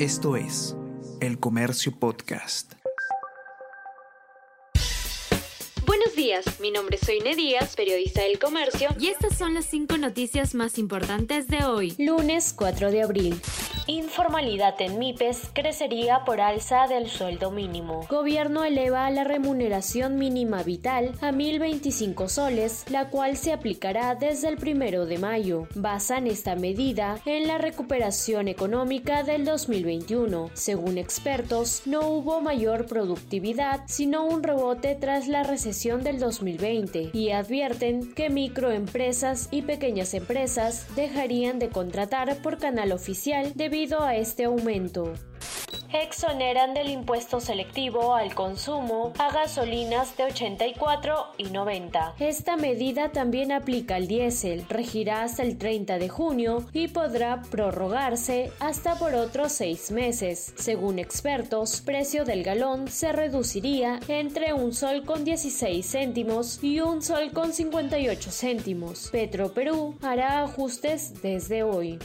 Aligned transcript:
Esto 0.00 0.34
es 0.34 0.76
El 1.20 1.38
Comercio 1.38 1.96
Podcast. 1.96 2.72
Buenos 5.86 6.16
días, 6.16 6.58
mi 6.58 6.72
nombre 6.72 6.96
es 6.96 7.06
Soine 7.06 7.36
Díaz, 7.36 7.76
periodista 7.76 8.22
del 8.22 8.40
Comercio, 8.40 8.88
y 8.98 9.06
estas 9.06 9.38
son 9.38 9.54
las 9.54 9.66
cinco 9.66 9.96
noticias 9.96 10.56
más 10.56 10.78
importantes 10.78 11.46
de 11.46 11.64
hoy, 11.64 11.94
lunes 11.96 12.52
4 12.56 12.90
de 12.90 13.02
abril. 13.02 13.40
Informalidad 13.86 14.80
en 14.80 14.98
MIPES 14.98 15.50
crecería 15.52 16.24
por 16.24 16.40
alza 16.40 16.86
del 16.86 17.10
sueldo 17.10 17.50
mínimo. 17.50 18.06
Gobierno 18.08 18.64
eleva 18.64 19.10
la 19.10 19.24
remuneración 19.24 20.16
mínima 20.16 20.62
vital 20.62 21.12
a 21.20 21.32
1.025 21.32 22.28
soles, 22.28 22.86
la 22.88 23.10
cual 23.10 23.36
se 23.36 23.52
aplicará 23.52 24.14
desde 24.14 24.48
el 24.48 24.56
primero 24.56 25.04
de 25.04 25.18
mayo. 25.18 25.68
Basan 25.74 26.26
esta 26.26 26.56
medida 26.56 27.18
en 27.26 27.46
la 27.46 27.58
recuperación 27.58 28.48
económica 28.48 29.22
del 29.22 29.44
2021. 29.44 30.50
Según 30.54 30.96
expertos, 30.96 31.82
no 31.84 32.08
hubo 32.08 32.40
mayor 32.40 32.86
productividad, 32.86 33.82
sino 33.86 34.24
un 34.24 34.42
rebote 34.42 34.94
tras 34.94 35.28
la 35.28 35.42
recesión 35.42 36.02
del 36.02 36.18
2020 36.18 37.10
y 37.12 37.32
advierten 37.32 38.14
que 38.14 38.30
microempresas 38.30 39.48
y 39.50 39.60
pequeñas 39.60 40.14
empresas 40.14 40.86
dejarían 40.96 41.58
de 41.58 41.68
contratar 41.68 42.34
por 42.38 42.56
canal 42.56 42.90
oficial 42.92 43.52
de 43.54 43.73
debido 43.74 44.04
a 44.04 44.14
este 44.14 44.44
aumento 44.44 45.14
exoneran 45.92 46.74
del 46.74 46.90
impuesto 46.90 47.40
selectivo 47.40 48.14
al 48.14 48.34
consumo 48.34 49.12
a 49.18 49.32
gasolinas 49.32 50.16
de 50.16 50.24
84 50.24 51.26
y 51.38 51.44
90. 51.44 52.14
Esta 52.18 52.56
medida 52.56 53.10
también 53.10 53.52
aplica 53.52 53.96
al 53.96 54.08
diésel, 54.08 54.64
regirá 54.68 55.22
hasta 55.22 55.42
el 55.42 55.56
30 55.56 55.98
de 55.98 56.08
junio 56.08 56.66
y 56.72 56.88
podrá 56.88 57.42
prorrogarse 57.42 58.50
hasta 58.60 58.96
por 58.96 59.14
otros 59.14 59.52
seis 59.52 59.90
meses. 59.90 60.52
Según 60.56 60.98
expertos, 60.98 61.80
precio 61.80 62.24
del 62.24 62.42
galón 62.42 62.88
se 62.88 63.12
reduciría 63.12 64.00
entre 64.08 64.52
un 64.52 64.72
sol 64.72 65.04
con 65.04 65.24
16 65.24 65.84
céntimos 65.84 66.62
y 66.62 66.80
un 66.80 67.02
sol 67.02 67.30
con 67.32 67.52
58 67.52 68.30
céntimos. 68.32 69.10
Petro 69.10 69.52
Perú 69.52 69.96
hará 70.02 70.42
ajustes 70.42 71.22
desde 71.22 71.62
hoy 71.62 71.98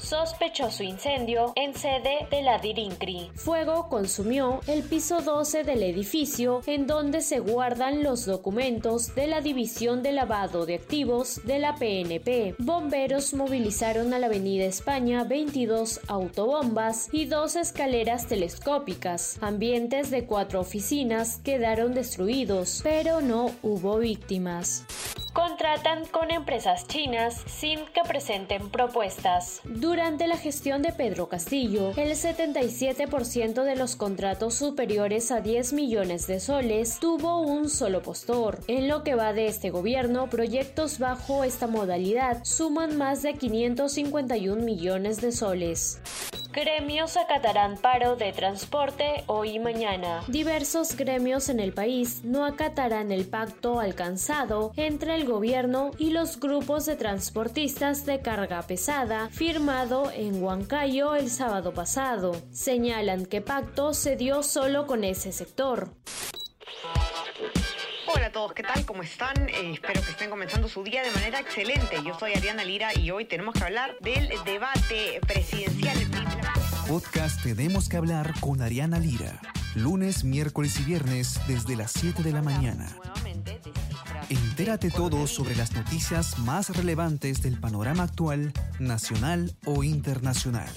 sospechoso 0.00 0.82
incendio 0.82 1.52
en 1.56 1.74
sede 1.74 2.26
de 2.30 2.42
la 2.42 2.58
Dirincri. 2.58 3.30
Fuego 3.34 3.88
consumió 3.88 4.60
el 4.66 4.82
piso 4.82 5.20
12 5.20 5.64
del 5.64 5.82
edificio 5.82 6.62
en 6.66 6.86
donde 6.86 7.20
se 7.20 7.40
guardan 7.40 8.02
los 8.02 8.26
documentos 8.26 9.14
de 9.14 9.26
la 9.26 9.40
División 9.40 10.02
de 10.02 10.12
Lavado 10.12 10.66
de 10.66 10.74
Activos 10.74 11.40
de 11.44 11.58
la 11.58 11.74
PNP. 11.74 12.54
Bomberos 12.58 13.34
movilizaron 13.34 14.14
a 14.14 14.18
la 14.18 14.26
Avenida 14.26 14.64
España 14.64 15.24
22 15.24 16.00
autobombas 16.08 17.08
y 17.12 17.26
dos 17.26 17.56
escaleras 17.56 18.26
telescópicas. 18.26 19.38
Ambientes 19.40 20.10
de 20.10 20.24
cuatro 20.24 20.60
oficinas 20.60 21.40
quedaron 21.44 21.94
destruidos, 21.94 22.80
pero 22.82 23.20
no 23.20 23.50
hubo 23.62 23.98
víctimas 23.98 24.84
contratan 25.32 26.04
con 26.06 26.30
empresas 26.30 26.86
chinas 26.86 27.42
sin 27.46 27.80
que 27.86 28.02
presenten 28.06 28.70
propuestas. 28.70 29.60
Durante 29.64 30.26
la 30.26 30.36
gestión 30.36 30.82
de 30.82 30.92
Pedro 30.92 31.28
Castillo, 31.28 31.90
el 31.96 32.12
77% 32.12 33.62
de 33.62 33.76
los 33.76 33.96
contratos 33.96 34.54
superiores 34.54 35.30
a 35.30 35.40
10 35.40 35.72
millones 35.72 36.26
de 36.26 36.40
soles 36.40 36.98
tuvo 37.00 37.40
un 37.40 37.68
solo 37.68 38.02
postor. 38.02 38.60
En 38.66 38.88
lo 38.88 39.02
que 39.02 39.14
va 39.14 39.32
de 39.32 39.46
este 39.46 39.70
gobierno, 39.70 40.28
proyectos 40.28 40.98
bajo 40.98 41.44
esta 41.44 41.66
modalidad 41.66 42.44
suman 42.44 42.96
más 42.96 43.22
de 43.22 43.34
551 43.34 44.62
millones 44.62 45.20
de 45.20 45.32
soles. 45.32 46.00
Gremios 46.52 47.16
acatarán 47.16 47.76
paro 47.76 48.16
de 48.16 48.32
transporte 48.32 49.22
hoy 49.26 49.50
y 49.50 49.58
mañana. 49.60 50.24
Diversos 50.26 50.96
gremios 50.96 51.48
en 51.48 51.60
el 51.60 51.72
país 51.72 52.24
no 52.24 52.44
acatarán 52.44 53.12
el 53.12 53.24
pacto 53.24 53.78
alcanzado 53.78 54.72
entre 54.74 55.14
el 55.14 55.26
gobierno 55.26 55.92
y 55.96 56.10
los 56.10 56.40
grupos 56.40 56.86
de 56.86 56.96
transportistas 56.96 58.04
de 58.04 58.20
carga 58.20 58.62
pesada 58.62 59.28
firmado 59.28 60.10
en 60.10 60.42
Huancayo 60.42 61.14
el 61.14 61.30
sábado 61.30 61.72
pasado. 61.72 62.32
Señalan 62.50 63.26
que 63.26 63.40
pacto 63.40 63.94
se 63.94 64.16
dio 64.16 64.42
solo 64.42 64.88
con 64.88 65.04
ese 65.04 65.30
sector. 65.30 65.90
Hola 68.12 68.26
a 68.26 68.32
todos, 68.32 68.54
¿qué 68.54 68.64
tal? 68.64 68.84
¿Cómo 68.86 69.04
están? 69.04 69.48
Eh, 69.48 69.74
espero 69.74 70.02
que 70.02 70.10
estén 70.10 70.30
comenzando 70.30 70.66
su 70.66 70.82
día 70.82 71.02
de 71.02 71.12
manera 71.12 71.38
excelente. 71.38 72.02
Yo 72.04 72.18
soy 72.18 72.32
Ariana 72.32 72.64
Lira 72.64 72.90
y 72.98 73.12
hoy 73.12 73.24
tenemos 73.24 73.54
que 73.54 73.62
hablar 73.62 73.96
del 74.00 74.30
debate 74.44 75.20
presidencial. 75.28 75.96
Podcast 76.90 77.40
Tenemos 77.44 77.88
que 77.88 77.96
hablar 77.96 78.34
con 78.40 78.60
Ariana 78.62 78.98
Lira. 78.98 79.40
Lunes, 79.76 80.24
miércoles 80.24 80.80
y 80.80 80.82
viernes 80.82 81.38
desde 81.46 81.76
las 81.76 81.92
7 81.92 82.24
de 82.24 82.32
la 82.32 82.42
mañana. 82.42 82.88
Entérate 84.28 84.90
todo 84.90 85.28
sobre 85.28 85.54
las 85.54 85.72
noticias 85.72 86.36
más 86.40 86.76
relevantes 86.76 87.42
del 87.42 87.60
panorama 87.60 88.02
actual, 88.02 88.52
nacional 88.80 89.54
o 89.66 89.84
internacional. 89.84 90.68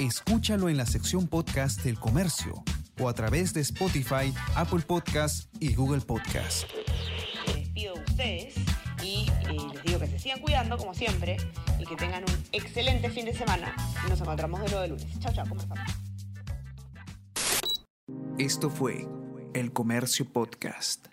Escúchalo 0.00 0.68
en 0.68 0.78
la 0.78 0.84
sección 0.84 1.28
podcast 1.28 1.82
del 1.84 1.96
comercio 1.96 2.64
o 2.98 3.08
a 3.08 3.14
través 3.14 3.54
de 3.54 3.60
Spotify, 3.60 4.34
Apple 4.56 4.80
Podcast 4.80 5.48
y 5.60 5.74
Google 5.74 6.00
Podcast. 6.00 6.64
Me 7.46 7.60
despido 7.60 7.94
de 7.94 8.00
ustedes 8.00 8.54
y 9.00 9.30
eh, 9.48 9.56
les 9.74 9.82
digo 9.84 10.00
que 10.00 10.08
se 10.08 10.18
sigan 10.18 10.40
cuidando 10.40 10.76
como 10.76 10.92
siempre 10.92 11.36
y 11.82 11.86
que 11.86 11.96
tengan 11.96 12.22
un 12.22 12.44
excelente 12.52 13.10
fin 13.10 13.26
de 13.26 13.34
semana. 13.34 13.74
Nos 14.08 14.20
encontramos 14.20 14.60
de 14.60 14.66
nuevo 14.66 14.82
de 14.82 14.88
lunes. 14.88 15.18
Chao, 15.18 15.32
chao. 15.32 15.46
Esto 18.38 18.70
fue 18.70 19.06
El 19.54 19.72
Comercio 19.72 20.32
Podcast. 20.32 21.11